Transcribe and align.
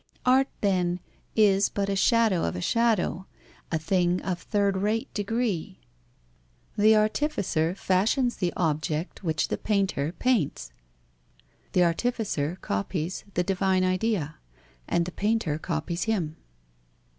Art, 0.25 0.47
then, 0.61 0.99
is 1.35 1.69
but 1.69 1.87
a 1.87 1.95
shadow 1.95 2.43
of 2.45 2.55
a 2.55 2.59
shadow, 2.59 3.27
a 3.71 3.77
thing 3.77 4.19
of 4.23 4.41
third 4.41 4.75
rate 4.77 5.13
degree. 5.13 5.79
The 6.75 6.95
artificer 6.95 7.75
fashions 7.75 8.37
the 8.37 8.51
object 8.57 9.23
which 9.23 9.49
the 9.49 9.59
painter 9.59 10.11
paints. 10.13 10.73
The 11.73 11.83
artificer 11.83 12.55
copies 12.61 13.25
the 13.35 13.43
divine 13.43 13.83
idea 13.83 14.37
and 14.87 15.05
the 15.05 15.11
painter 15.11 15.59
copies 15.59 16.05
him. 16.05 16.35